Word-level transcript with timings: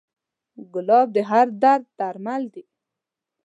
ګلاب 0.73 1.07
د 1.15 1.17
هر 1.29 1.47
درد 1.61 1.85
درمل 1.99 2.43
دی. 2.53 2.63